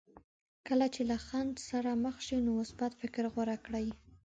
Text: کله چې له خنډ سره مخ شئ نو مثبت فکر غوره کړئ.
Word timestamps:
کله 0.67 0.85
چې 0.95 1.01
له 1.09 1.17
خنډ 1.25 1.53
سره 1.69 1.91
مخ 2.03 2.15
شئ 2.25 2.39
نو 2.45 2.51
مثبت 2.59 2.91
فکر 3.01 3.23
غوره 3.33 3.57
کړئ. 3.65 3.87